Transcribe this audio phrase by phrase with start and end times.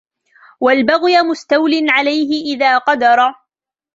[0.59, 3.33] وَالْبَغْيَ مُسْتَوْلٍ عَلَيْهِ إذَا قَدَرَ